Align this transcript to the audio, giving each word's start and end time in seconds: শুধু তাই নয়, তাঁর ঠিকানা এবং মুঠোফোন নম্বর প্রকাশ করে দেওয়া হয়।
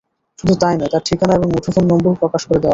শুধু 0.39 0.53
তাই 0.61 0.75
নয়, 0.77 0.91
তাঁর 0.93 1.03
ঠিকানা 1.05 1.33
এবং 1.35 1.47
মুঠোফোন 1.55 1.83
নম্বর 1.91 2.11
প্রকাশ 2.21 2.41
করে 2.45 2.59
দেওয়া 2.59 2.63
হয়। 2.63 2.69